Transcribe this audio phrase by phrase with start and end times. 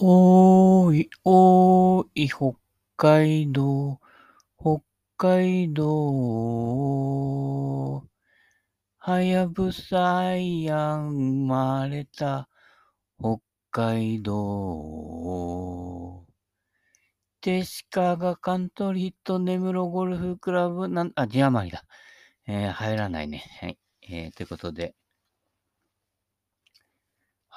[0.00, 2.54] おーい、おーい、北
[2.96, 3.98] 海道、
[4.56, 4.80] 北
[5.16, 8.04] 海道。
[8.98, 12.48] はやぶさやん生まれた
[13.18, 13.40] 北
[13.72, 16.24] 海道。
[17.40, 21.84] テシカがカントリーと根室ゴルフクラブ、なん、あ、字余りだ。
[22.46, 23.42] えー、入らないね。
[23.60, 23.76] はい。
[24.02, 24.94] えー、ということで。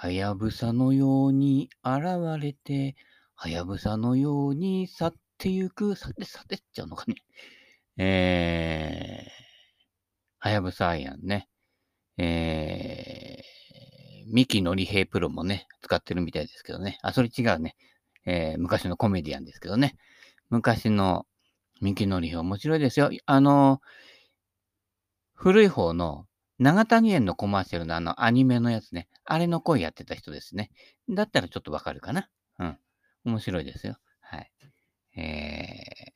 [0.01, 2.95] はやぶさのように現れて、
[3.35, 7.17] はやぶさのように去ってゆく、さて、さてっちゃうのかね。
[7.97, 9.29] えー、
[10.39, 11.47] はやぶさアイアンね。
[12.17, 16.97] えー、三木のり平プロもね、使ってるみたいですけどね。
[17.03, 17.75] あ、それ違うね。
[18.25, 19.97] えー、昔のコメディアンですけどね。
[20.49, 21.27] 昔の
[21.79, 23.11] 三木のり平面白いですよ。
[23.27, 23.81] あの、
[25.35, 26.25] 古い方の
[26.61, 29.07] 長谷園のコマーシャルのあのアニメのやつね。
[29.25, 30.69] あれの声やってた人ですね。
[31.09, 32.29] だったらちょっとわかるかな。
[32.59, 32.77] うん。
[33.25, 33.97] 面白いですよ。
[34.19, 34.51] はい。
[35.19, 36.13] え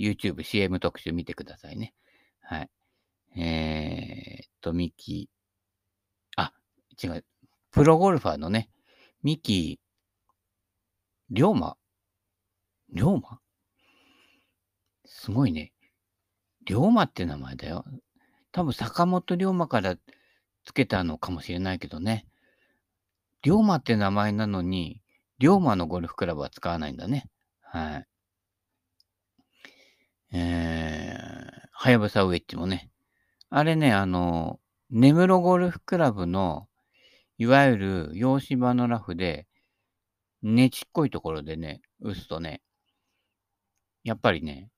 [0.00, 1.92] ー、YouTube CM 特集見てくださいね。
[2.40, 2.70] はい。
[3.38, 5.28] えー、と、ミキ、
[6.36, 6.54] あ、
[7.02, 7.24] 違う。
[7.70, 8.70] プロゴルファーのね、
[9.22, 9.78] ミキ、
[11.28, 11.76] 龍馬？
[12.94, 13.40] 龍馬？
[15.04, 15.72] すごいね。
[16.64, 17.84] 龍馬って名前だよ。
[18.52, 19.96] 多分坂本龍馬から
[20.64, 22.26] つけたのかもしれないけどね。
[23.42, 25.02] 龍馬って名前なのに、
[25.38, 27.28] 龍馬のゴルフクラブは使わないんだね。
[27.62, 28.06] はい。
[30.34, 32.90] えー、はやぶさウェッジもね。
[33.50, 36.68] あれね、あの、根室ゴルフクラブの、
[37.38, 39.46] いわゆる洋芝のラフで、
[40.42, 42.62] ねちっこいところでね、打つとね、
[44.04, 44.70] やっぱりね、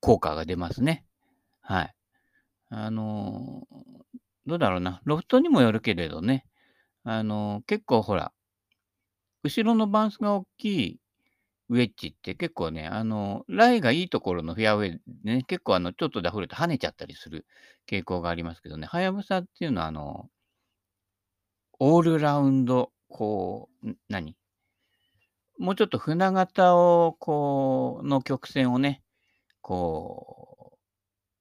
[0.00, 1.04] 効果が出ますね。
[1.60, 1.95] はい。
[2.70, 3.66] あの、
[4.46, 5.00] どうだろうな。
[5.04, 6.44] ロフトにもよるけれどね。
[7.04, 8.32] あの、結構ほら、
[9.42, 11.00] 後ろのバンスが大きい
[11.70, 17.46] ウェッジって結構ね、あの、ライがいいところのフェアウェイでね、結構あの、ちょっとダフると跳ねちゃったりする
[17.90, 20.28] 傾向がありますけどね、はやぶさっていうのはあの、
[21.78, 24.36] オールラウンド、こう、何？
[25.58, 29.02] もうちょっと船型を、こう、の曲線をね、
[29.62, 30.55] こう、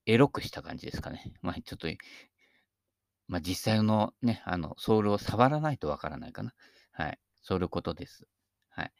[0.05, 1.33] エロくした感じですかね。
[1.41, 1.87] まあ、ちょっと、
[3.27, 6.53] まあ、実際のね、あの、ソールを触らないとわからないかな。
[6.91, 7.19] はい。
[7.41, 8.27] そういうことです。
[8.69, 8.91] はい。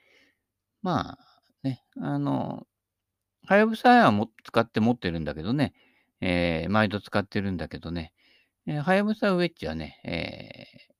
[0.82, 1.18] まあ、
[1.64, 2.68] ね、あの、
[3.48, 5.74] はやぶさはも使って持ってるんだけどね、
[6.22, 8.14] えー、毎度使ってるんだけどね、
[8.68, 10.94] えはやぶさウェッジはね、えー、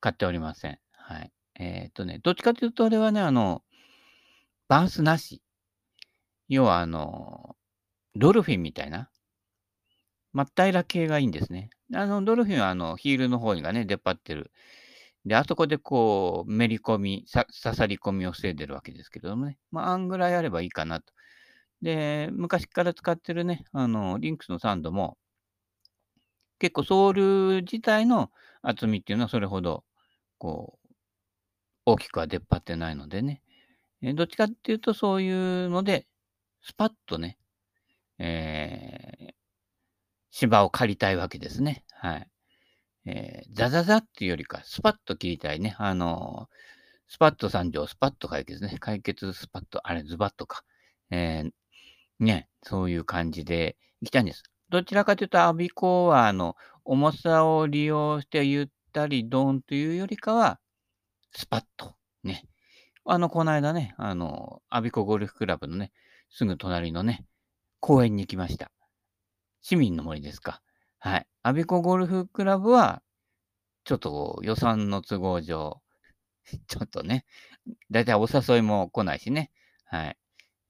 [0.00, 0.78] 買っておりません。
[0.92, 1.32] はい。
[1.58, 3.62] えー、っとね、どっちかというと、あれはね、あの、
[4.68, 5.42] バンスなし。
[6.48, 7.56] 要は、あの、
[8.16, 9.10] ドルフィンみたいな、
[10.32, 11.70] 真っ平ら系がいいんですね。
[11.94, 14.50] あの、ドルフィンはあの、ヒールの方がね、出っ張ってる。
[15.24, 19.58] で、あそこでこう、めり込み、刺さり込みを防いでるわけですけどもね。
[19.70, 21.12] まあ、あんぐらいあればいいかなと。
[21.82, 25.18] で、昔から使ってるね、あの、リンクスのサンドも、
[26.58, 27.12] 結構ソー
[27.56, 28.30] ル自体の
[28.62, 29.84] 厚みっていうのはそれほど、
[30.38, 30.88] こう、
[31.86, 33.42] 大きくは出っ張ってないのでね。
[34.14, 36.06] どっちかっていうとそういうので、
[36.62, 37.38] スパッとね、
[38.18, 39.32] えー、
[40.30, 41.84] 芝を刈りたいわけですね。
[41.90, 42.28] はい。
[43.04, 45.74] えー、ザザザっていうよりか、スパッと切りたいね。
[45.78, 48.76] あのー、スパッと三条、スパッと解決ね。
[48.78, 50.62] 解決スパッと、あれ、ズバッとか。
[51.10, 54.44] えー、ね、そういう感じでいきたいんです。
[54.70, 60.58] どちらかというと、アビコは、あの、重さを利用してゆったりドンというよりかは、
[61.32, 61.94] スパッと、
[62.24, 62.44] ね。
[63.04, 65.92] あの、この間ね、あの、アビコゴルフクラブのね、
[66.30, 67.26] すぐ隣のね、
[67.82, 68.70] 公園に行きました。
[69.60, 70.62] 市民の森ですか。
[71.00, 71.26] はい。
[71.42, 73.02] アビコゴルフクラブは、
[73.82, 75.82] ちょっと予算の都合上、
[76.68, 77.26] ちょっとね、
[77.90, 79.50] だいたいお誘いも来ないしね。
[79.84, 80.16] はい。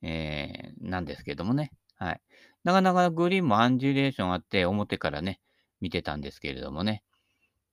[0.01, 1.71] えー、なんですけどもね。
[1.97, 2.21] はい。
[2.65, 5.39] なかなかグリーンもアンジュレーションあって、表からね、
[5.83, 7.03] 見てたんですけれどもね。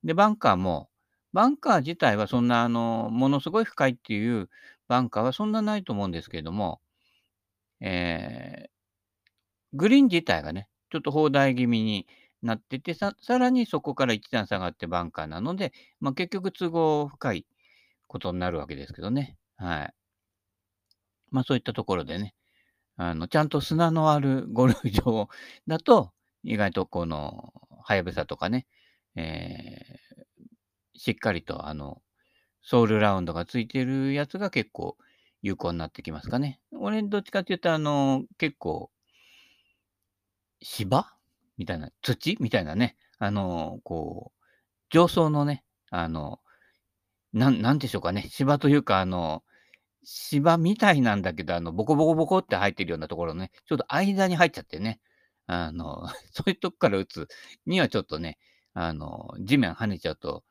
[0.04, 0.90] で、バンカーも、
[1.32, 4.50] バンカー自体はそんな、あの、ものすごい深いっていう
[4.86, 6.82] バンカーはそんなないと思うんですけれども、
[7.80, 8.79] えー、
[9.72, 12.06] グリーン自体がね、ちょっと砲台気味に
[12.42, 17.46] なってて、さらにそこから一段下がってバンカーなので、まあ、結局都合深い
[18.06, 19.36] ことになるわけですけどね。
[19.56, 19.94] はい。
[21.30, 22.34] まあそういったところでね、
[22.96, 25.28] あの、ちゃんと砂のあるゴルフ場
[25.66, 26.12] だと、
[26.42, 27.52] 意外とこの、
[27.82, 28.66] はやぶさとかね、
[29.16, 32.02] えー、しっかりとあの、
[32.62, 34.96] ソウルラウンドがついてるやつが結構
[35.42, 36.60] 有効になってきますかね。
[36.72, 38.90] 俺、どっちかっていうと、あの、結構、
[40.62, 41.06] 芝？
[41.58, 42.36] みたいな、土？
[42.40, 44.40] みたいなね、あの、こう、
[44.90, 46.40] 上層のね、あの、
[47.32, 49.44] なんなんでしょうかね、芝というか、あの、
[50.04, 55.00] 芝みたいなんだけど、あの、ボコボコボコって生えてるようなところね、ちょっと間に入っちゃってね、
[55.46, 57.28] あの、 そういうとこから打つ
[57.66, 58.38] にはちょっとね、
[58.74, 60.44] あの、地面跳ねちゃうと、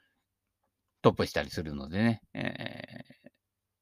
[1.01, 3.29] トップしたりするのでね、えー、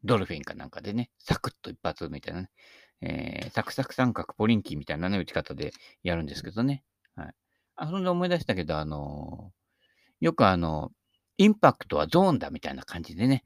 [0.04, 2.52] ドルフィンかなんかでね、サクッと一発みたいなね、
[3.02, 5.72] えー、サクサク三角ポリンキーみたいなね、打ち方で
[6.04, 6.84] やるんですけどね。
[7.16, 7.34] はい。
[7.76, 10.92] あ、そんで思い出したけど、あのー、よくあの、
[11.38, 13.44] インパクトはゾーンだみたいな感じでね、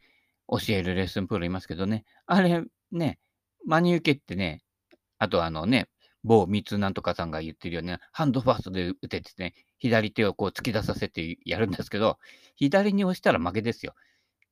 [0.48, 3.20] 教えるレッスンプロいますけどね、あれね、
[3.66, 4.64] 真に受けってね、
[5.18, 5.88] あとあのね、
[6.24, 12.18] 某三つなんとかさんが言ってるように、ハンドファーストで打ててね、左手をこう突き出させてやるんですけど、
[12.56, 13.94] 左に押したら負けですよ。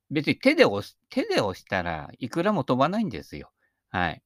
[0.09, 3.51] 別に手で押す、手で押したらいくらも飛ばないんですよ。
[3.89, 4.21] はい。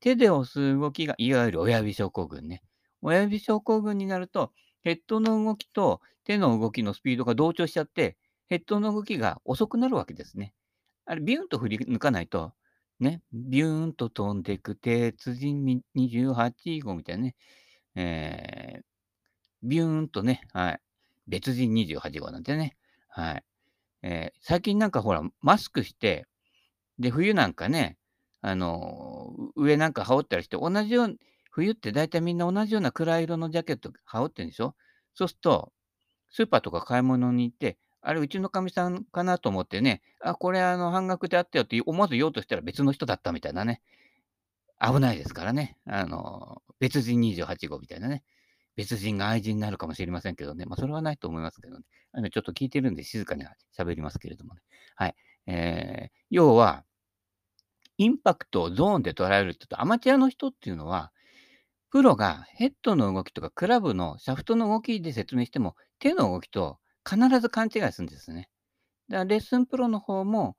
[0.00, 2.62] 手で押す動きが、いわゆる親指症候群ね。
[3.02, 4.52] 親指症候群になると、
[4.82, 8.16] ヘッドの動きと手の動きのスピードが同調しちゃって、
[8.48, 10.54] ヘッドの動きが遅くなるわけですね。
[11.04, 12.52] あれ、ビューンと振り抜かないと、
[13.00, 17.36] ね、ビューンと飛んでいく鉄人28号みたいなね、
[17.94, 18.82] えー、
[19.62, 20.80] ビューンとね、はい、
[21.26, 22.76] 別人28号なんてね、
[23.08, 23.44] はい。
[24.02, 26.26] えー、最近なんかほら、マスクして、
[26.98, 27.96] で、冬なんかね、
[28.40, 31.18] あの、上なんか羽織ったりして、同じように
[31.50, 34.74] 冬って大体みんな同じような暗い色のジャケット羽織ってるんでしょ？
[35.14, 35.72] そうすると、
[36.30, 43.80] スーパーとか買い物に行って、あれ、うちのかみさんかなと思ってね、あ、これあの半額であったよって思わず言おうとしたら別の人だったみたいなね。
[44.80, 45.76] 危ないですからね。
[45.86, 48.22] あの、別人28号みたいなね。
[48.76, 50.64] 別人が愛人になるかもしれませんけどね。
[50.66, 51.84] まあ、それはないと思いますけどね。
[52.16, 53.44] 今ちょっと聞いてるんで静かに
[53.76, 54.60] 喋りますけれどもね。
[54.94, 55.16] はい。
[55.48, 56.84] えー、要は、
[57.98, 61.12] インパクトをゾーンで捉えるって言うと、アマチュアの人っていうのは、
[61.90, 66.78] プロがヘッドの動きとかクラブのシャフトの動きで説明しても、手の動きと
[67.08, 68.48] 必ず勘違いするんですね。
[69.08, 70.56] だからレッスンプロの方も、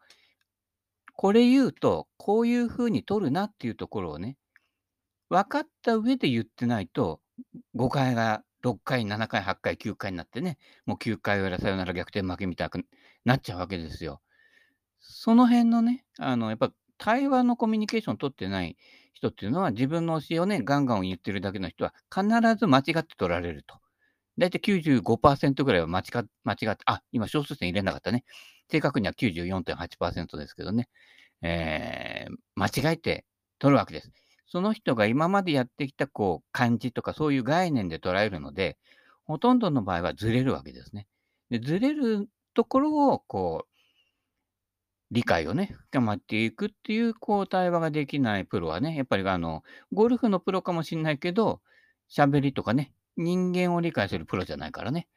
[1.14, 4.38] これ言うと、こういう風に取るなっていうところをね、
[5.30, 7.22] 分かった上で言ってないと、
[7.76, 12.84] 5回が6回、7回、8回、9回になってね、もう9回裏さよなら逆転負けみたいに
[13.26, 14.22] なっちゃうわけですよ。
[15.00, 18.78] その辺のね、あの、やっぱ対話のコミュニケーションを取ってない
[19.14, 23.80] 人っていうのは、自分の教えをね、ガンガン言ってるだけの人は、必ず間違って取られると。
[24.38, 26.04] だいたい95%ぐらいは間違
[26.44, 28.24] 間違って、あ、今小数点入れなかったね。
[28.70, 30.88] 正確には94.8%ですけどね。
[31.42, 33.26] えー、間違えて
[33.58, 34.12] 取るわけです。
[34.48, 38.78] その人が今までやってきたこう漢字とかそういう概念で捉えるので、
[39.26, 41.08] ほとんどの場合はずれるわけですね。
[41.50, 43.69] でずれるところをこう、
[45.12, 51.62] 理解をね、深まっていくっていう、こう、対話ができないプロはね、やっぱりあの、ゴルフのプロかもしんないけど、
[52.10, 55.08] 喋りとかね、人間を理解するプロじゃないからね。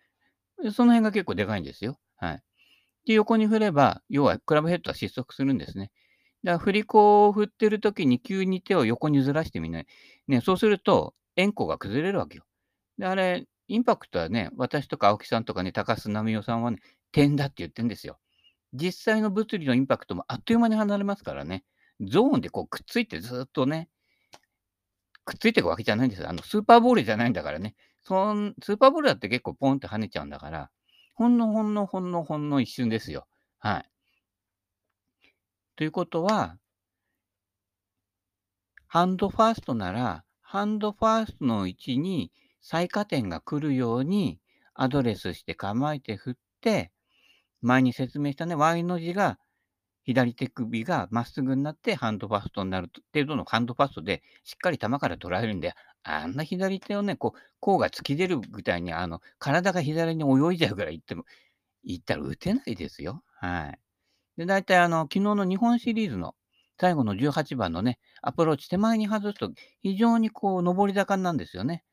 [0.73, 1.99] その辺が結構でかいんですよ。
[2.17, 2.43] はい。
[3.07, 5.91] で、横に振れば、要はクラブヘッドは失速するんですね。
[6.45, 9.87] だから振り子を振ってる時に急に手を横にずらしてみない。
[10.29, 12.45] ね、そうすると、円弧が崩れるわけよ。
[12.99, 16.79] で、あれ、インパクトはね、私とか青木さんとかね、高須奈美代さんはね、
[17.13, 18.19] 点だって言ってんですよ。
[18.73, 21.65] 実際の物理のインパクトもあっという間に離れますからね。
[22.01, 23.89] ゾーンでこうくっついてずっとね、
[25.25, 26.29] くっついていくわけじゃないんですよ。
[26.29, 27.75] あの、スーパーボールじゃないんだからね。
[28.03, 30.71] そんスーパーボールだって結構ポンって跳ねちゃうんだから、
[31.15, 33.27] ほんのほんのほんのほんの一瞬ですよ。
[33.59, 33.91] はい。
[35.77, 36.59] ということは、
[38.87, 44.41] ハンドファーストなら、ハンドファーストの位置に最下点が来るように
[44.75, 46.93] アドレスして構えて振って、
[47.63, 49.39] 前に説明したね、Y の字が
[50.05, 61.25] 左手首がまっすぐになってハンドファストになる程度のハンドファストでしっかり球から捉えるんで、あんな左手をね、こう、甲が突き出るぐらいに、あの、体が左に泳いじゃうぐらい行っても、
[61.85, 63.23] 行ったら打てないですよ。
[63.37, 63.81] はい。
[64.37, 66.35] で、大体あの、昨日の日本シリーズの
[66.81, 69.51] 最後の18番のね、アプローチ手前に外すと
[69.83, 71.85] 非常にこう、上り坂なんですよね。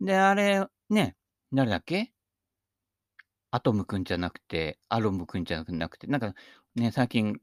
[0.00, 1.16] で、あれ、ね、
[1.52, 2.12] 誰だっけ？
[3.50, 6.34] アトムくんじゃなくて、アロムくんじゃなくて、なんか
[6.76, 7.40] ね、最近、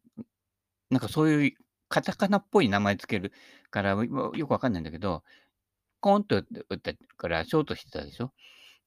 [0.90, 1.54] なんかそういう
[1.90, 3.34] カタカナっぽい名前つける
[3.70, 5.24] から、よくわかんないんだけど、
[6.00, 6.38] コーンと
[6.70, 8.32] 打ったからショートしてたでしょ？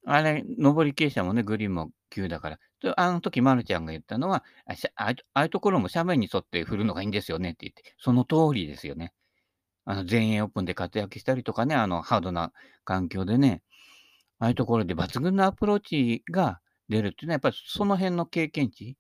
[0.07, 2.59] あれ、上り傾斜もね、グリーンも急だから。
[2.97, 9.13] あの時、まるちゃんが言ったのは、あああいうところも斜面に沿って振るのがいいんですよねって言って、その通りですよね。
[9.85, 12.53] あの、全英オープンで活躍したりとかね、あの、ハードな
[12.85, 13.63] 環境でね、
[14.39, 16.61] ああいうところで抜群のアプローチが
[16.91, 18.97] 出るっていうのは、やっぱりその辺の経験値。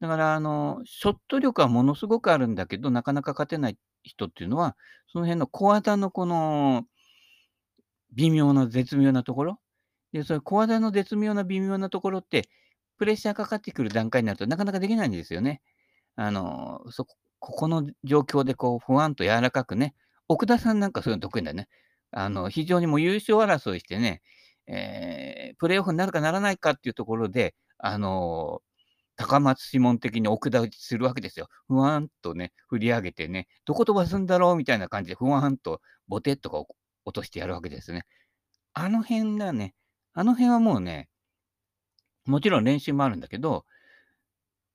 [0.00, 4.76] だから、あの、ショット力はものすごくあるんだけど、なかなか勝てない人っていうのは、
[5.12, 6.84] その辺の小技のこの、
[8.12, 9.60] 微妙な絶妙なところ。
[10.12, 12.48] で、それ小技の絶妙な微妙なところって、
[12.98, 15.60] プレッシャーかかってくる段階になるとなかなかできないんですよね。
[16.16, 19.94] あの、そこここの状況でこう、ふわんと柔らかくね、
[20.28, 21.68] 奥田さんなんかそういうの得意だよね。
[22.12, 24.22] あの、非常にもう優勝争いしてね、
[24.66, 28.60] えープレーオフになるかならないかっていうところで、あの、
[29.16, 31.48] 高松指紋的に奥田打ちするわけですよ。
[31.68, 36.58] ふわんとね、振り上げてね、どこ飛ばすんだろうみたいな感じで、ふわんとボテッとか
[37.04, 38.04] 落としてやるわけですね。
[38.72, 39.74] あの辺だね、
[40.14, 41.08] あの辺はもうね、
[42.26, 43.64] もちろん練習もあるんだけど、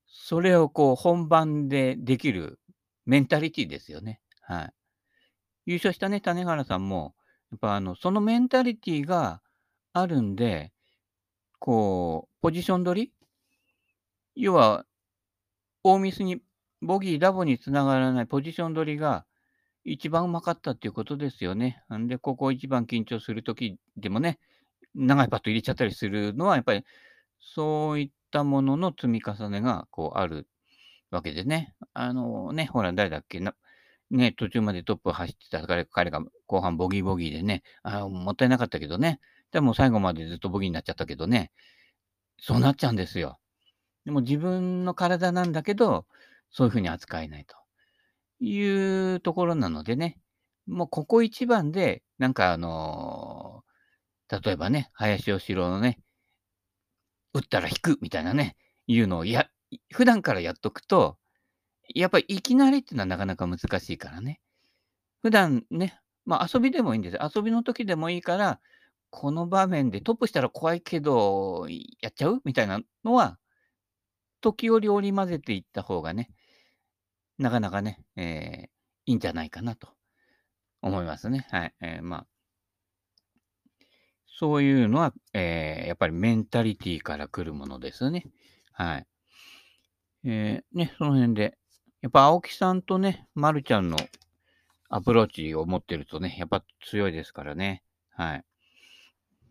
[0.07, 2.59] それをこう本番でできる
[3.05, 4.21] メンタリティですよね。
[4.41, 4.73] はい。
[5.65, 7.15] 優勝したね、種原さんも、
[7.51, 9.41] やっぱあの、そのメンタリティが
[9.93, 10.71] あるんで、
[11.59, 13.13] こう、ポジション取り？
[14.35, 14.85] 要は、
[15.83, 16.41] 大ミスに、
[16.81, 19.25] ボギー、ダボにつながらないポジション取りが
[19.83, 21.83] 一番うまかったっていうことですよね。
[21.93, 24.39] んで、ここ一番緊張するときでもね、
[24.95, 26.83] 長いパット入れちゃったりするのは、やっぱり
[27.39, 30.47] そういったものの積み重ねがこうある
[31.11, 31.73] わけでね。
[31.93, 33.39] あのね、ほら、誰だっけ？
[33.39, 33.55] な、
[34.11, 39.19] ね、途中までトップ走ってた彼彼が後半ボギーボギーでね、あもったいなかったけどね。
[39.51, 41.51] でも最後までずっとボギーになっちゃったけどね。
[42.39, 43.39] そうなっちゃうんですよ。
[44.05, 46.05] でも自分の体なんだけど、
[46.51, 47.55] そういうふうに扱えないと
[48.43, 50.19] いうところなのでね、
[50.67, 53.69] もうここ一番で、なんかあのー
[54.29, 55.99] 例えばね、林義郎のね、
[57.33, 59.49] 打ったら引くみたいなね、いうのをや、
[59.91, 61.17] 普段からやっとくと、
[61.95, 64.39] やっぱりいきなりっていうのはなかなか難しいからね。
[65.23, 67.17] 普段ね、まあ遊びでもいいんです。
[67.35, 68.59] 遊びの時でもいいから、
[69.09, 71.67] この場面でトップしたら怖いけど、
[72.01, 72.41] やっちゃう？
[72.45, 73.37] みたいなのは、
[74.41, 76.29] 時折織り交ぜていった方がね、
[77.37, 78.69] なかなかね、えー
[79.05, 79.89] いいんじゃないかなと
[80.81, 81.47] 思いますね。
[81.49, 81.73] はい。
[81.81, 82.27] えーまあ、
[84.27, 88.25] そういうのは、えーやっぱりメンタリティから来るものですね。
[88.71, 89.07] はい。
[90.25, 91.57] えーね、その辺で、
[92.01, 93.97] やっぱ青木さんとね、まるちゃんの
[94.89, 97.83] アプローチを持ってるとね、やっぱ強いですからね。
[98.11, 98.43] はい。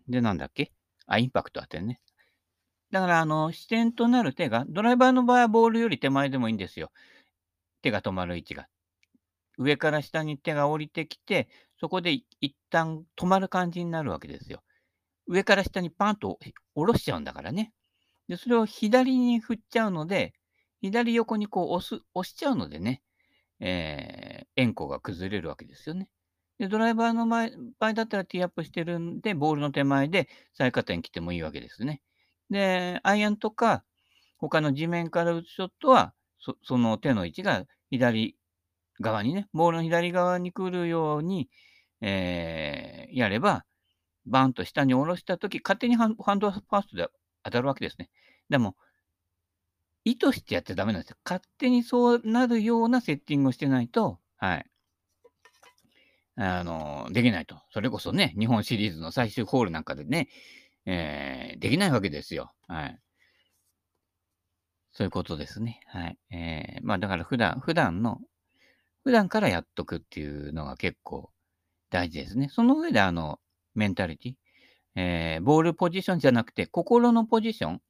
[0.08, 0.72] で、なんだっけ？
[1.06, 2.00] あ、インパクトあってね。
[2.90, 6.90] だから、あの、視点となる手が、ドライバーの場合はボールより手前でもいいんですよ。
[7.82, 8.66] 手が止まる位置が。
[9.58, 11.48] 上から下に手が降りてきて、
[11.80, 14.62] そこで一旦止まる感じになるわけですよ。
[15.26, 16.38] 上から下にパンと
[16.74, 17.72] 下ろしちゃうんだからね。
[18.28, 20.32] で、それを左に振っちゃうので、
[20.80, 23.02] 左横にこう押す、押しちゃうのでね、
[23.60, 26.08] えー、円弧が崩れるわけですよね。
[26.58, 32.02] で、ドライバーの前場合だったらティーアップしてるんで、ボールの手前で最下点来てもいいわけですね。
[32.50, 33.84] で、アイアンとか、
[34.38, 38.36] 他の地面から打つショットは、そその手の位置が左
[39.00, 41.48] 側にね、ボールの左側に来るように、
[42.00, 43.64] えーやれば、
[44.26, 47.08] バンと下に下ろしたとき、勝手にハンハンドファーストで
[47.44, 48.10] 当たるわけですね。
[48.50, 48.76] でも、
[50.04, 51.16] 意図してやっちゃダメなんですよ。
[51.24, 54.66] 勝手にそうなるようなセッティングをしてないと、はい。
[56.38, 57.60] あの、できないと。
[57.72, 60.28] それこそね、日本シリーズの最終ホールなんかでね、
[60.86, 62.52] えーできないわけですよ。
[62.68, 62.98] はい。
[64.92, 65.80] そういうことですね。
[65.86, 66.18] はい。
[66.30, 68.20] えーまあだから普段、普段の、
[69.04, 71.30] 普段からやっとくっていうのが結構
[71.90, 72.48] 大事ですね。
[72.50, 73.40] その上であの、
[73.74, 74.34] メンタリティ、
[74.96, 77.82] えーボールポジションじゃなくて、心のポジション。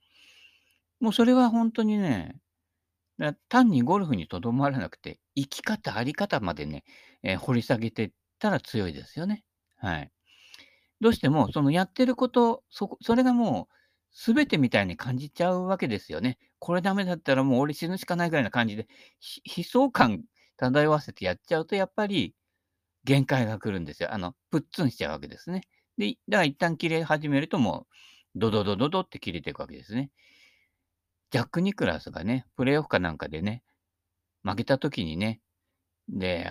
[1.00, 2.37] もうそれは本当にね、
[3.49, 6.85] 単にゴルフにとどまらなくて、生き方、あり方までね、
[7.23, 9.45] えー掘り下げていったら強いですよね。
[9.76, 10.11] はい。
[11.00, 13.75] どうしても、そのやってること、そこそれがもう
[14.35, 16.38] 全てみたいに感じちゃうわけですよね。
[16.59, 18.88] これダメだったらもう俺死ぬしかないぐらいな感じで、
[19.21, 20.25] ひ悲壮感
[20.57, 22.35] 漂わせてやっちゃうと、やっぱり
[23.04, 24.12] 限界が来るんですよ。
[24.12, 25.62] あの、プッツンしちゃうわけですね。
[25.99, 27.87] で、だから一旦切れ始めるとも
[28.37, 30.11] う、ドドドドドって切れていくわけですね。
[31.30, 33.62] ジャック・ニクラスがね、プレーオフかなんかでね、
[34.42, 35.40] 負けた時にね、
[36.09, 36.50] で、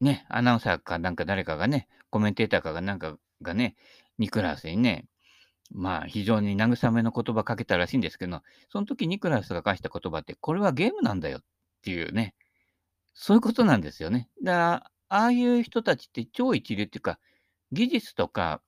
[0.00, 3.76] ね、アナウンサーかなんか誰かがね、コメンテーターかがなんかがね、
[4.18, 5.06] ニクラウスにね、
[5.72, 11.42] まあ非常に慰めの言葉かけたらしいんですけど、その時ニクラウスが返した言葉って、これはゲームなんだよっ
[11.82, 12.34] ていうね、
[13.14, 14.28] そういうことなんですよね。
[14.42, 17.18] だから、ああいう人たちって超一流っていうか、
[17.72, 18.62] 技術とか、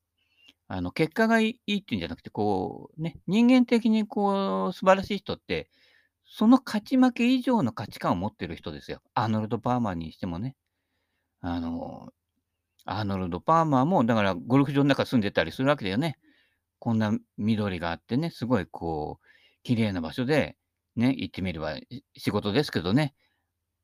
[0.68, 5.70] あの、結果がいいっていうんじゃなくて、こう、ね、人間的にこう、素晴らしい人って、
[6.24, 9.02] その勝ち負け以上の価値観を持ってる人ですよ。
[9.14, 10.56] アーノルド・パーマーにしてもね。
[11.42, 12.12] あの、
[12.84, 16.18] アーノルド・パーマーも、だからゴルフ場の中住んでたりするわけだよね。
[16.80, 19.26] こんな緑があってね、すごいこう、
[19.64, 20.56] 綺麗な場所で、
[20.96, 21.76] ね、行ってみれば
[22.16, 23.14] 仕事ですけどね、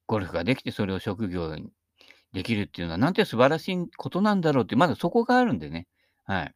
[0.07, 1.71] ゴルフができてそれを職業に
[2.33, 5.89] できるっていうのは、なんて素晴らしいことなんだろうって、まだそこがあるんでね。
[6.25, 6.55] はい。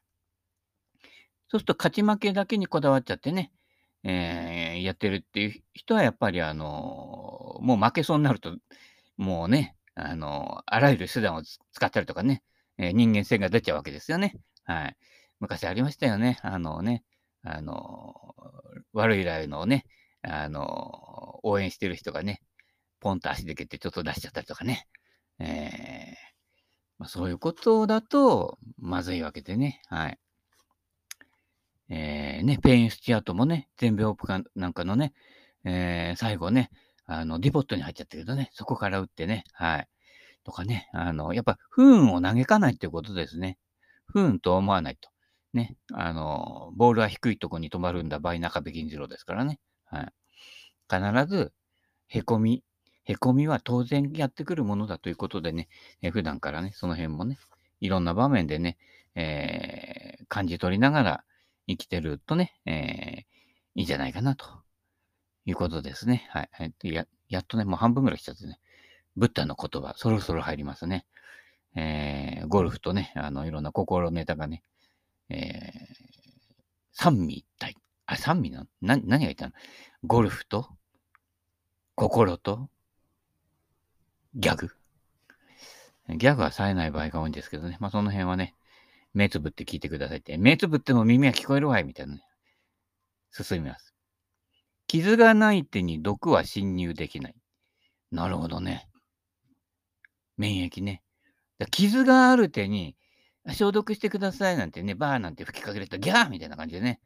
[1.48, 3.52] そうすると勝ち負けだけにこだわっちゃってね、
[4.04, 8.56] えーやってるっていう人はやっぱりあの、もう負けそうになると、
[9.16, 12.42] もうね、あの、あらゆる手段を使ったりとかね、
[12.78, 14.36] えー、人間性が出ちゃうわけですよね。
[14.64, 14.96] はい。
[15.40, 16.38] 昔ありましたよね。
[16.42, 17.04] あのね、
[17.42, 18.34] あの、
[18.92, 19.84] 悪いライのをね、
[20.22, 22.42] あの、応援してる人がね、
[23.00, 24.86] ポンと足で蹴ってちょっと出しちゃったりとかね。
[25.38, 26.32] えー
[27.02, 29.82] まあ、そういうことだと、まずいわけでね。
[29.88, 30.18] はい。
[31.88, 35.12] えー、ね、ペイン・スチュワートもね、全米オープンなんかのね、
[35.64, 36.70] えー、最後ね、
[37.12, 39.88] あの、ディボットに入っちゃったけどね、そこから打ってね、はい。
[40.44, 43.58] とかね、あの、やっぱ不運を嘆かないっていうことですね。
[44.06, 45.10] 不運と思わないと。
[45.52, 49.60] ね、あの、ボールは低いとこに止まるんだ、倍中部銀次郎ですからね。
[49.84, 50.12] はい。
[50.90, 51.52] 必ず、
[52.08, 52.64] へこみ、
[53.04, 55.68] へこみは当然やってくるものだということでね、
[56.00, 57.38] え普段からね、その辺もね、
[57.80, 58.78] いろんな場面でね、
[59.14, 61.24] えー、感じ取りながら
[61.68, 62.78] 生きてるとね、えー、
[63.74, 64.61] いいんじゃないかなと
[65.44, 66.28] いうことですね。
[66.30, 66.50] はい。
[66.82, 68.60] ややっとね、もう半分ぐらい来ちゃってね、
[69.16, 71.06] ブッダの言葉、そろそろ入りますね。
[71.74, 74.62] えー、ゴルフとね、あの、いろんな心ネタがね、
[75.28, 75.72] えー、
[76.92, 77.76] 三味一体。
[78.06, 79.52] あ、三味なな、何が言ったの？
[80.04, 80.68] ゴルフと、
[81.94, 82.68] 心と、
[84.34, 84.70] ギャグ。
[86.08, 87.78] ギャグは冴えない場合が多いんですけどね。
[87.80, 88.54] まあ、その辺はね、
[89.14, 90.36] 目つぶって聞いてくださいって。
[90.36, 92.22] 目つぶっても耳は聞こえるわいみたいなね。
[93.30, 93.91] 進みます。
[94.92, 97.34] 傷がない手に毒は侵入できない。
[98.10, 98.90] なるほどね。
[100.36, 101.02] 免疫ね。
[101.70, 102.94] 傷がある手に
[103.46, 107.00] 消毒してくださいなんてね、バーなんて吹きかけるとギャーみたいな感じでね。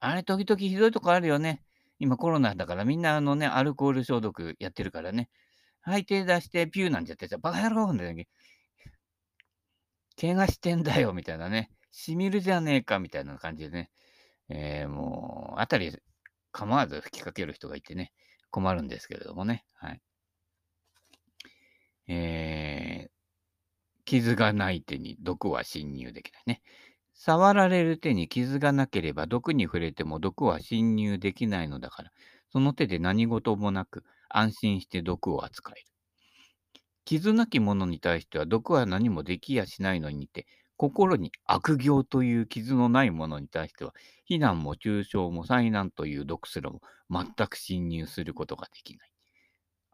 [0.00, 1.62] あれ、時々ひどいとこあるよね。
[1.98, 5.28] 今コロナだからみんなあのね、アルコール消毒やってるからね。
[5.82, 8.24] はい、手出してピューなんてやってさ、バカ野郎みたいな。
[10.18, 11.70] 怪我してんだよみたいなね。
[11.90, 13.90] しみるじゃねえかみたいな感じでね。
[14.48, 15.92] えー、もう、あたり
[16.52, 18.12] 構わず吹きかける人がいてね、
[18.50, 19.64] 困るんですけれどもね。
[19.74, 20.00] はい。
[22.08, 23.10] えー、
[24.04, 26.62] 傷がない手に毒は侵入できないね。
[27.12, 32.12] 触られる手に傷がなければ毒に触れても毒は侵入できないのだから、
[32.50, 35.86] その手で何事もなく安心して毒を扱える。
[37.04, 40.46] 傷なき者に対しては毒は何もできやしないのにて、
[40.78, 43.92] 心に悪行という傷のない者に対しては、
[44.24, 49.10] 非難も中傷も災難という毒すらも全く侵入することができない。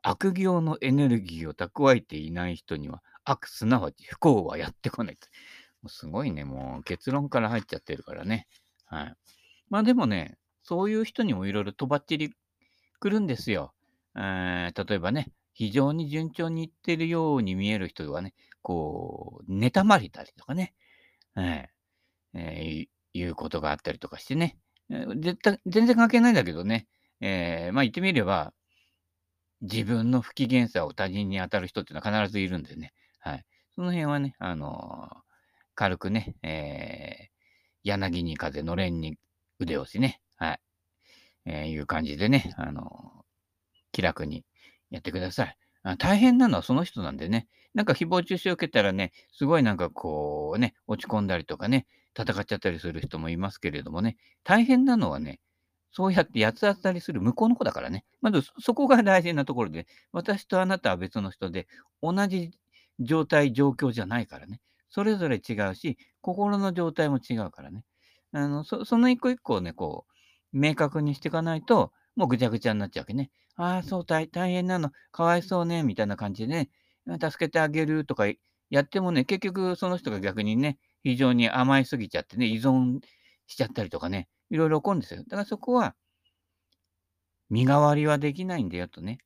[0.02, 5.18] 悪行のエネルギーを蓄えていない人には、悪すなわち不幸はやってこない。
[5.80, 8.46] もうすごいね、もう結論から入っちゃってるからね。
[8.84, 9.14] はい。
[9.70, 12.30] まあでもね、そういう人にもいろいろとばっちり
[13.00, 13.72] 来るんですよ。
[14.16, 20.74] えー、例えばね、非常に順調にいってるように見える人はね、こう、妬まれたりとかね、
[21.36, 24.58] えーえー、いうことがあったりとかしてね、
[24.90, 26.86] 絶対、全然関係ないんだけどね、
[27.20, 28.52] えー、まあ言ってみれば、
[29.62, 33.44] 自分の不機嫌さを他人に当たる人っていうのは必ずいるんでね、はい。
[33.74, 35.20] その辺はね、あのー、
[35.74, 37.28] 軽くね、えー、
[37.84, 39.16] 柳に風、のれんに
[39.58, 40.60] 腕押しね、はい。
[41.46, 43.22] えー、いう感じでね、あのー、
[43.92, 44.44] 気楽に
[44.94, 45.56] やってください。
[45.82, 47.48] あ大変なのはその人なんでね。
[47.74, 51.86] なんか誹謗中傷を受けたらね、すごいなんかこうね、落ち込んだりとかね、
[52.18, 55.40] 戦っちゃったりする人もいますけれどもね、大変なのはね、
[55.90, 58.04] そうやって八つ当たりする向こうの子だからね。
[58.20, 61.66] まずそこが大事なところで、私とあなたは別の人で、
[62.02, 62.52] 同じ
[63.00, 64.60] 状態、状況じゃないからね。
[64.90, 67.84] それぞれ違うし、心の状態も違うからね。
[68.32, 70.06] あのそその一個一個をね、こ
[70.52, 73.30] う、明確にしていかないと、もうぐちゃぐちゃになっちゃうわけね。
[73.56, 76.70] ああ、そう大、大変なの、かわいそうね、みたいな感じでね、
[77.20, 78.24] 助けてあげるとか
[78.70, 83.00] やってもね、結局その人が逆にね、非常に甘えすぎちゃってね、依存
[83.46, 85.22] しちゃったりとかね、いろいろ起こるんですよ。
[85.24, 85.94] だからそこは、
[87.48, 89.18] 身代わりはできないんだよとね。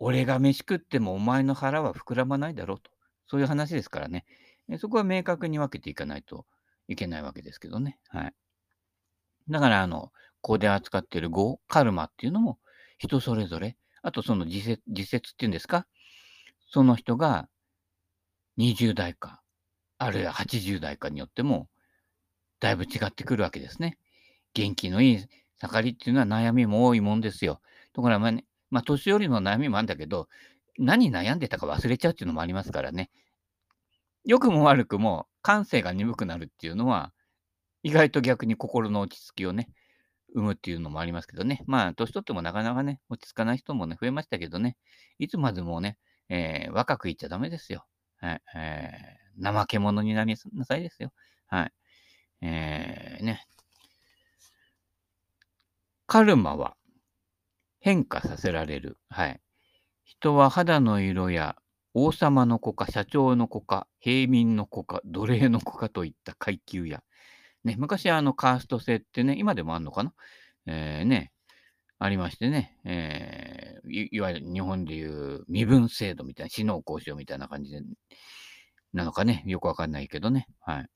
[0.00, 2.90] 俺が飯食ってもお前の腹は膨らまないだろうと。
[3.28, 4.24] そういう話ですからね。
[4.78, 6.46] そこは明確に分けていかないと
[6.88, 7.98] いけないわけですけどね。
[8.08, 8.34] はい。
[9.48, 12.58] だから、あの、ここで扱っている語、カルマっていうのも
[12.98, 15.86] 人それぞれ、あとその自説自説っていうんですか、
[16.70, 17.48] その人が
[18.58, 19.42] 20代か、
[19.98, 21.68] あるいは80代かによっても、
[22.60, 23.98] だいぶ違ってくるわけですね。
[24.54, 25.26] 元気のいい
[25.58, 27.60] 盛りっていうのは悩みも多いもんですよ。
[27.92, 30.28] ところが、まあね、まあ、年寄りの悩みもあるんだけど、
[30.78, 33.10] 何悩んでたか忘れちゃうっていうのもありますからね。
[34.24, 37.12] 良くも悪くも感性が鈍くなるっていうのは、
[37.82, 39.68] 意外と逆に心の落ち着きをね、
[40.34, 41.62] 生むっていうのもありますけどね。
[41.66, 44.76] まあ、年取ってもなかなかね、落ち着かない人もね、増えましたけどね。
[45.18, 47.86] いつまでもね、えー、若くいっちゃダメですよ。
[48.18, 48.42] はい。
[48.54, 51.12] えー、怠け者になりなさいですよ。
[51.48, 51.72] はい。
[52.42, 53.46] えー、ね。
[56.06, 56.76] カルマは、
[57.80, 58.98] 変化させられる。
[59.08, 59.40] はい。
[60.04, 61.56] 人は肌の色や
[61.94, 67.02] 王様の子か社長の子か平民の子か奴隷の子かといった階級や、
[67.64, 70.12] ね、昔はあのカースト制ってね、今でもあんのかな？
[70.66, 71.32] えー、ね、
[71.98, 77.82] ありましてね、えーい、いわゆる日本でいう身分制度みたいな、死の交渉みたいな感じで、
[78.92, 80.46] なのかね、よくわかんないけどね。
[80.60, 80.86] はい。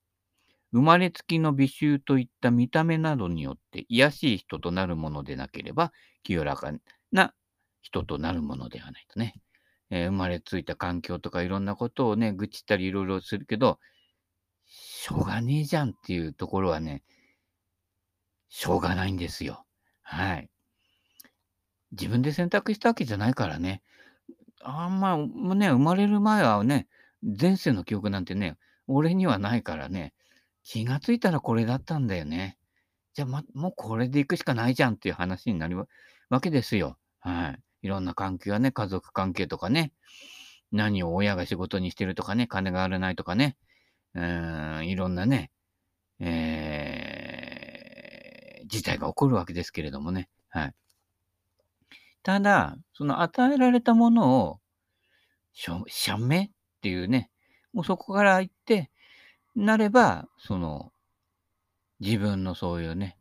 [0.72, 6.72] 生まれつきの美醜といった見た目などによって癒しい人となるものでなければ、清らか
[7.12, 7.33] な
[7.83, 9.35] 人となるものではないとね。
[9.90, 13.79] えー、生まれついた環境とかいろんなことをね、愚痴ったりいろいろするけど、
[15.04, 17.02] しょうがねえじゃんっていうところはね、
[18.48, 19.66] しょうがないんですよ。
[20.00, 20.48] はい。
[21.92, 23.82] 自分で選択したわけじゃないからね。
[24.62, 26.88] あんま、もうね、生まれる前はね、
[27.22, 30.14] 前世の記憶なんてね、俺にはないからね、
[30.62, 32.56] 気がついたらこれだったんだよね。
[33.12, 35.86] じゃあ、ま、もうこれで行くしかないじゃんっていう話になる
[36.30, 36.96] わけですよ。
[37.20, 37.60] はい。
[37.82, 39.92] いろんな関係がね、家族関係とかね、
[40.72, 43.58] 何を親が仕事にしてるとかね、金があるないとかね、
[44.14, 45.51] うん、いろんなね、
[46.20, 50.29] えー、事態が起こるわけですけれどもね。
[50.49, 50.75] はい。
[52.23, 54.61] ただ、その与えられたものを、
[55.53, 55.85] しょ、
[56.18, 57.31] めっていうね、
[57.73, 58.90] もうそこから行って、
[59.55, 60.92] なれば、その、
[62.01, 63.18] 自分のそういうね、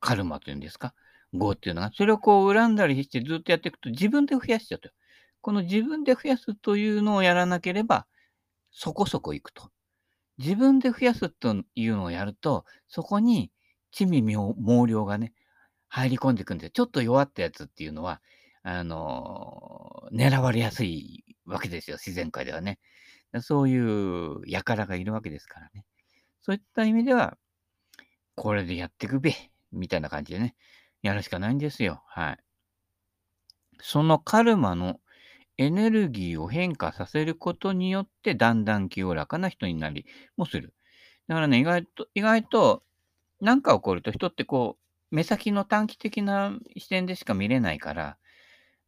[0.00, 0.94] カルマというんですか、
[1.32, 4.90] 業っていうのが、それをこう恨んだりしてずっとやっていくと自分で増やしちゃうと。
[5.42, 8.06] この自分で増やすというのをやらなければ、
[8.70, 9.70] そこそこいくと。
[10.40, 13.52] 自分で増やすというのをやると、そこに
[13.92, 15.34] 地味猛量がね、
[15.88, 18.22] 入り込んでいくんで、ちょっと弱ったやつっていうのは、
[18.62, 22.78] あのー、狙われやすいわけですよ、自然界ではね。
[23.42, 25.84] そういう輩がいるわけですからね。
[26.40, 27.36] そういった意味では、
[28.34, 29.34] これでやっていくべ、
[29.72, 30.54] みたいな感じでね、
[31.02, 32.02] やるしかないんですよ。
[32.06, 32.38] はい。
[33.82, 35.00] そのカルマの
[35.60, 40.06] エネルギーを変化させることによって、だんだん清らかな人になり
[40.38, 40.72] もする。
[41.28, 42.82] だからね、意外と、意外と、
[43.42, 44.78] 何か起こると人ってこ
[45.12, 48.16] う、目先の短期的な視点でしか見れないから、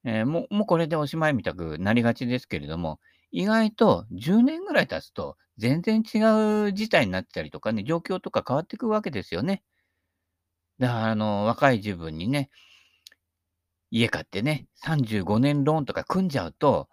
[0.05, 3.01] えー、もうもうこれでおしまいみたくなりがちですけれども、
[3.33, 9.63] 意外と10年ぐらい経つと全然違う事態になったりとかね、状況とか変わってくわけですよね。
[10.79, 12.49] だから、あの、若い自分にね、
[13.93, 16.89] 家買ってね、35年ローンとか組んじゃうと、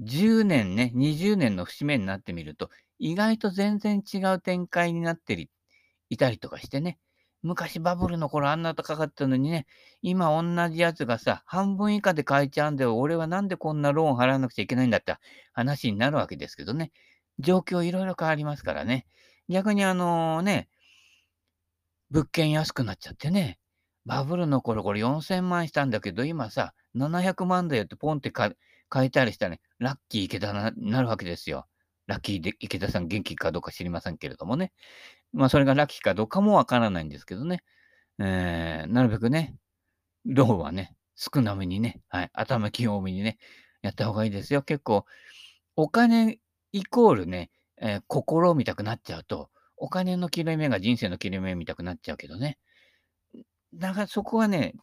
[0.00, 5.50] 10年ね、20年の節目になってみると、意外と全然違う展開になってり
[6.10, 6.98] いたりとかしてね、
[7.42, 9.66] 昔バブルの頃あんな高かったのにね、
[10.02, 12.98] 今同じやつがさ、半分以下で買えちゃうんだよ。
[12.98, 15.16] 俺はなんでこんなローン払わなくちゃいけないんだって
[15.54, 16.92] 話になるわけですけどね。
[17.38, 19.06] 状況いろいろ変わりますからね。
[19.48, 20.68] 逆にあのね、
[22.10, 23.58] 物件安くなっちゃってね、
[24.06, 28.54] バブルの頃これ4000万したんだけど、今さ、700万だよってポンって買
[28.96, 31.66] えたりしたらね、ラッキー池田ななるわけですよ。
[32.06, 34.72] ラッキーで池田さん元気かどうか知りませんけれどもね。
[35.32, 37.62] まあ、それがラッキーかどうかもわからないんですけどね。
[38.18, 39.56] えー、なるべくね、
[40.26, 43.38] ローはね、少なめにね、はい、頭気多めにね、
[43.82, 44.62] やった方がいいですよ。
[44.62, 45.04] 結構、
[45.76, 46.38] お金
[46.72, 52.58] イコールね、えー、心を見たくなっちゃうと、お金の切れ目が人生の切れ目見たくなっちゃうけどね。
[53.74, 54.74] だからそこはね、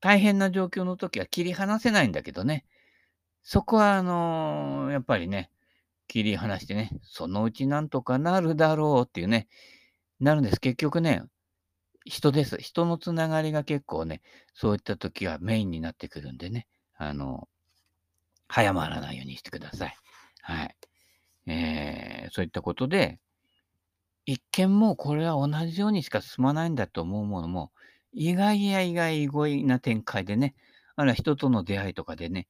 [0.00, 2.64] 大変な状況の時は切り離せないんだけどね。
[3.42, 5.50] そこは、あのー、やっぱりね、
[6.08, 9.48] 切り離してね、そのうちなんとかなるだろうっていうね、
[10.20, 10.60] なるんです。
[10.60, 11.22] 結局ね、
[12.04, 12.56] 人です。
[12.58, 14.22] 人のつながりが結構ね、
[14.54, 17.48] そういった時はメインになってくるんでね、あの、
[18.48, 19.96] 早まらないようにしてください。
[20.42, 20.76] はい。
[21.46, 23.18] えー、そういったことで、
[24.26, 27.70] 一見もうこれは同じようにしか進まないんだと思うものも、
[28.12, 30.54] 意外や意外意外な展開でね、
[30.96, 32.48] あるいは人との出会いとかでね、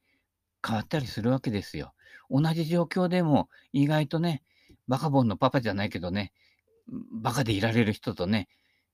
[0.65, 1.93] 変わったりするわけですよ。
[2.31, 4.43] 同じ状況でも意外とね、
[4.87, 6.33] バカボンのパパじゃないけどね、
[7.11, 8.47] バカでいられる人とね、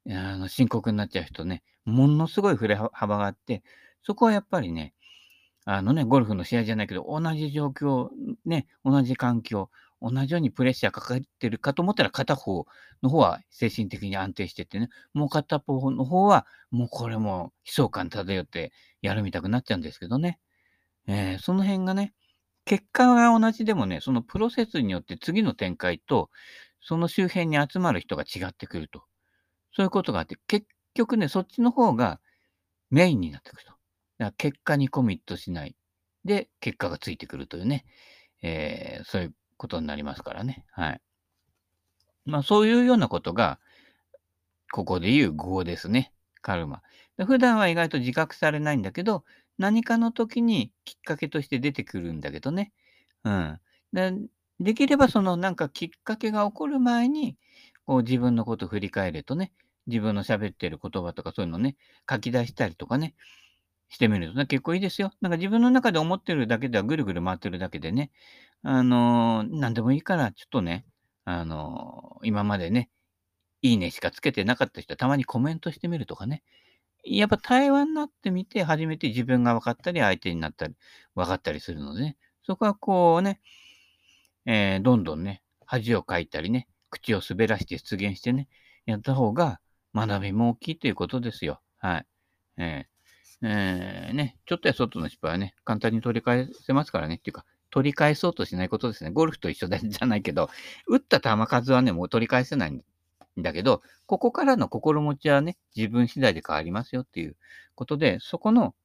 [0.09, 3.63] あの深刻になっちゃう人ね、ものすごい振れ幅があって、
[4.01, 4.93] そこはやっぱりね、
[5.65, 8.09] あのね、ゴルフの試合じゃないけど、同じ状況、
[8.45, 9.69] ね、同じ環境、
[10.03, 12.65] 同じようにプレッシャーかかってるかと思ったら、片方
[13.01, 20.39] の方は精神的に安定しててね、もう片方の方は、もうこれも悲壮感漂ってやるみたくなっちゃうんですけどね。
[21.07, 22.13] えー、その辺がね、
[22.65, 26.29] 結果が同じでもね、そのプロセスによって次の展開と、
[26.81, 29.03] その周辺に集まる人が違ってくると。
[29.73, 32.19] そういうことがあって、結局ね、そっちの方が
[32.89, 33.69] メインになってくると。
[33.69, 33.77] だか
[34.17, 35.75] ら結果にコミットしない。
[36.25, 37.85] で、結果がついてくるというね、
[38.41, 40.65] えー、そういうことになりますからね。
[40.71, 41.01] はい。
[42.25, 43.59] まあ、そういうようなことが、
[44.73, 46.11] ここで言う業ですね。
[46.41, 46.81] カルマ。
[47.25, 49.23] 普段は意外と自覚されないんだけど、
[49.57, 52.73] 何かの時にきっかけとして出てくるんだけどね。
[53.23, 53.59] うん。
[53.93, 54.13] で
[54.59, 57.37] できればそのなんかきっかけが起こる前に、
[57.85, 59.53] こう自分のこと振り返るとね、
[59.87, 61.77] 自分の喋ってる言葉とかそういうのね、
[62.09, 63.15] 書き出したりとかね、
[63.87, 65.13] してみるとね、結構いいですよ。
[65.21, 68.11] なんか自分の中で思ってるだけではぐるぐる回ってるだけでね、
[68.63, 70.85] あのー、なんでもいいから、ちょっとね、
[71.25, 72.89] あのー、今までね、
[73.61, 76.43] いいねしかつけてなかった人はたまにコメントしてみるとかね。
[77.05, 80.75] やっぱ対話になってみて、初めて自分が分かったり、相手になったり、
[81.15, 83.41] 分かったりするのでね、そこはこうね、
[84.45, 88.47] えー、どんどんね、恥をかいたりね、口を滑らして出現してね、
[88.85, 89.59] やった方が
[89.93, 91.61] 学びも大きいということですよ。
[91.79, 92.05] はい。
[92.57, 97.15] えー、えー、ね、ちょっとや外の失敗はね、簡単に取り返せますからね。
[97.15, 99.09] っていうか、取り返そうとしないことですね。
[99.09, 100.51] ゴルフと一緒 じゃないけど、
[100.87, 102.83] 打った球数はね、もう取り返せないん
[103.35, 107.35] だけど、ここからの心持ちはね、自分次第で変わりますよっていう
[107.73, 108.75] ことで、そこの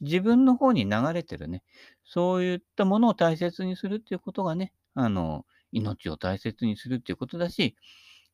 [0.00, 1.62] 自分の方に流れてるね、
[2.06, 7.76] そういったものを大切にするっていうことがね、あの、命を大切にするっていうことだし、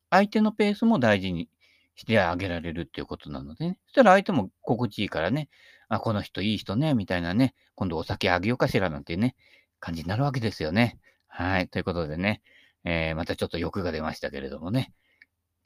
[0.09, 1.49] 相手のペースも大事に
[1.95, 3.79] してあげられるっていうことなのでね。
[3.87, 5.49] そしたら相手も心地いいからね、
[5.89, 9.35] あ、この人いい人ね、みたいなね、今度お酒あげようかしらなんてね、
[9.85, 10.97] 感じになるわけですよね。
[11.27, 11.69] はい。
[11.69, 12.41] ということでね、
[12.85, 14.91] えー、またちょっと欲が出ましたけれどもね。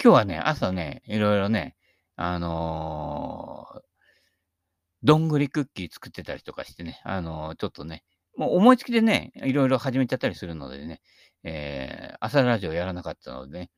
[0.03, 1.77] 今日はね、朝ね、いろいろね、
[2.17, 3.79] あのー、
[5.03, 8.03] どんぐりクッキー作ってたりとかしてね、あのー、ちょっとね、
[8.35, 11.01] もう思いつきでね、いろいろ始めちゃったりするのでね、
[11.45, 13.71] えー、朝ラジオやらなかったのでね、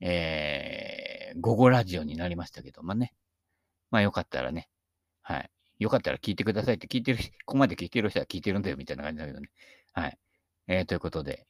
[0.00, 3.12] えー、午後ラジオになりましたけど、まね、
[3.90, 4.68] まあよかったらね、
[5.22, 5.50] はい。
[5.78, 9.48] よかったら聞いてくださいって聞いてる、ここまで聞いてる人は聞いてるんだよみたいな感じだけどね。
[9.92, 10.18] はい。
[10.68, 11.46] えー、ということで、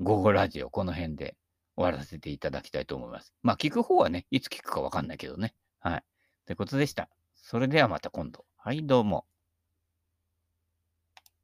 [0.00, 1.36] 午後ラジオこの辺で
[1.76, 3.32] 終わらせていただきたいと思います。
[3.42, 5.54] まあ聞く方はね、いつ聞くかわかんないけどね。
[5.80, 6.04] はい。
[6.46, 7.08] ということでした。
[7.34, 8.44] それではまた今度。
[8.56, 9.24] はい、どうも。